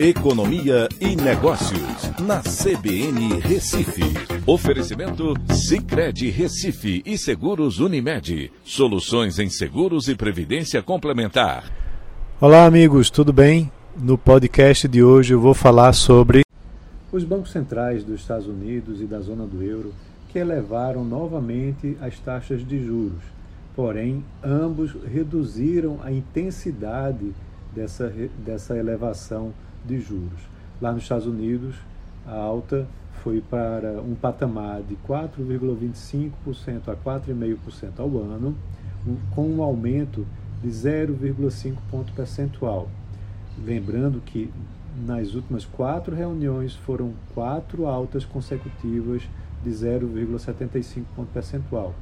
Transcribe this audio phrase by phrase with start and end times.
[0.00, 4.04] Economia e Negócios, na CBN Recife.
[4.46, 8.52] Oferecimento Cicred Recife e Seguros Unimed.
[8.62, 11.64] Soluções em seguros e previdência complementar.
[12.40, 13.72] Olá, amigos, tudo bem?
[14.00, 16.44] No podcast de hoje eu vou falar sobre
[17.10, 19.92] os bancos centrais dos Estados Unidos e da zona do euro
[20.28, 23.24] que elevaram novamente as taxas de juros.
[23.74, 27.32] Porém, ambos reduziram a intensidade
[27.78, 28.12] dessa,
[28.44, 29.52] dessa elevação
[29.84, 30.40] de juros.
[30.80, 31.76] Lá nos Estados Unidos,
[32.26, 32.86] a alta
[33.22, 38.56] foi para um patamar de 4,25% a 4,5% ao ano,
[39.34, 40.26] com um aumento
[40.62, 42.88] de 0,5 ponto percentual.
[43.64, 44.52] Lembrando que
[45.06, 49.22] nas últimas quatro reuniões foram quatro altas consecutivas
[49.64, 51.94] de 0,75 ponto percentual.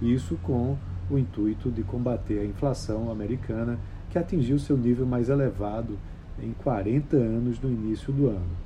[0.00, 0.76] Isso com
[1.10, 3.78] o intuito de combater a inflação americana,
[4.14, 5.98] que atingiu seu nível mais elevado
[6.40, 8.56] em 40 anos no início do ano.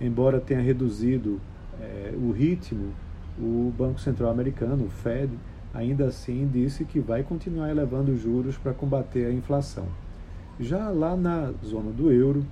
[0.00, 1.40] Embora tenha reduzido
[1.80, 2.92] é, o ritmo,
[3.38, 5.30] o Banco Central Americano, o Fed,
[5.72, 9.86] ainda assim disse que vai continuar elevando os juros para combater a inflação.
[10.58, 12.44] Já lá na zona do euro,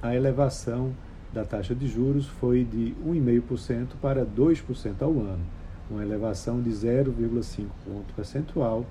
[0.00, 0.92] a elevação
[1.30, 5.44] da taxa de juros foi de 1,5% para 2% ao ano,
[5.90, 8.86] uma elevação de 0,5 ponto percentual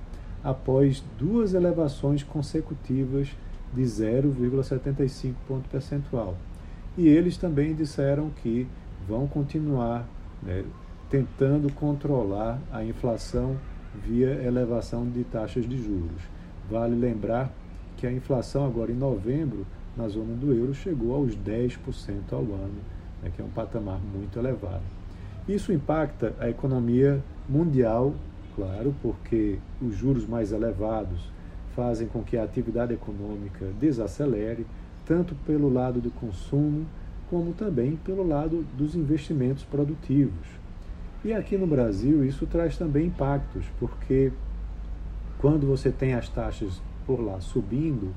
[0.48, 3.36] após duas elevações consecutivas
[3.73, 6.38] de 0,75 ponto percentual.
[6.98, 8.66] E eles também disseram que
[9.06, 10.08] vão continuar
[10.42, 10.64] né,
[11.09, 13.58] tentando controlar a inflação
[13.94, 16.22] via elevação de taxas de juros.
[16.72, 17.52] Vale lembrar
[17.98, 19.67] que a inflação agora em novembro
[19.98, 21.78] na zona do euro chegou aos 10%
[22.32, 22.80] ao ano,
[23.22, 24.84] né, que é um patamar muito elevado.
[25.45, 28.16] Isso impacta a economia mundial,
[28.58, 31.31] claro, porque os juros mais elevados
[31.75, 34.66] fazem com que a atividade econômica desacelere,
[35.05, 36.88] tanto pelo lado do consumo,
[37.30, 40.47] como também pelo lado dos investimentos produtivos.
[41.23, 44.32] E aqui no Brasil isso traz também impactos, porque
[45.37, 48.11] quando você tem as taxas por lá subindo,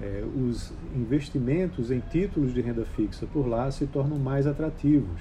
[0.00, 5.20] é, os investimentos em títulos de renda fixa por lá se tornam mais atrativos.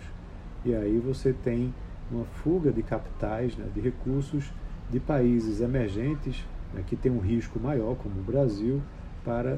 [0.65, 1.73] E aí você tem
[2.11, 4.51] uma fuga de capitais, né, de recursos
[4.89, 6.43] de países emergentes
[6.73, 8.81] né, que tem um risco maior, como o Brasil,
[9.23, 9.57] para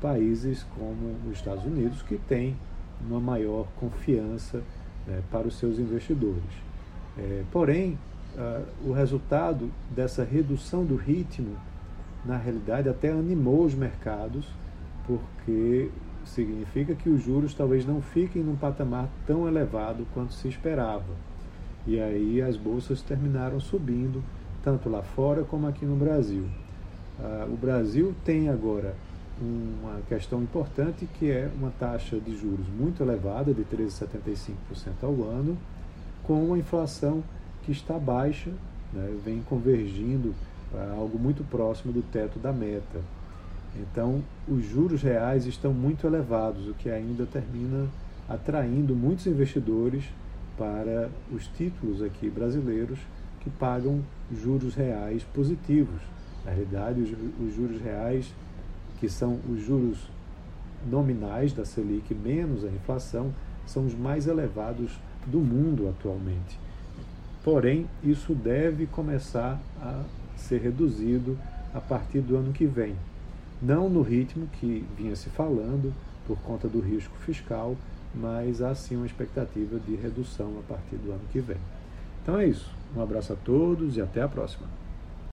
[0.00, 2.56] países como os Estados Unidos, que têm
[3.06, 4.62] uma maior confiança
[5.06, 6.42] né, para os seus investidores.
[7.18, 7.98] É, porém,
[8.84, 11.56] o resultado dessa redução do ritmo,
[12.24, 14.46] na realidade, até animou os mercados,
[15.06, 15.90] porque
[16.24, 21.31] significa que os juros talvez não fiquem num patamar tão elevado quanto se esperava.
[21.86, 24.22] E aí as bolsas terminaram subindo
[24.62, 26.44] tanto lá fora como aqui no Brasil.
[27.20, 28.94] Ah, o Brasil tem agora
[29.40, 34.54] uma questão importante que é uma taxa de juros muito elevada, de 13,75%
[35.02, 35.58] ao ano,
[36.22, 37.22] com uma inflação
[37.64, 38.50] que está baixa,
[38.92, 40.34] né, vem convergindo
[40.70, 43.00] para algo muito próximo do teto da meta.
[43.74, 47.88] Então, os juros reais estão muito elevados, o que ainda termina
[48.28, 50.04] atraindo muitos investidores
[50.62, 53.00] para os títulos aqui brasileiros
[53.40, 54.00] que pagam
[54.32, 56.00] juros reais positivos.
[56.44, 57.10] Na realidade, os,
[57.44, 58.32] os juros reais,
[59.00, 59.98] que são os juros
[60.88, 63.34] nominais da Selic menos a inflação,
[63.66, 64.92] são os mais elevados
[65.26, 66.60] do mundo atualmente.
[67.42, 70.04] Porém, isso deve começar a
[70.36, 71.36] ser reduzido
[71.74, 72.94] a partir do ano que vem.
[73.60, 75.92] Não no ritmo que vinha se falando,
[76.24, 77.76] por conta do risco fiscal,
[78.14, 81.58] mas há sim uma expectativa de redução a partir do ano que vem.
[82.22, 82.70] Então é isso.
[82.96, 84.66] Um abraço a todos e até a próxima.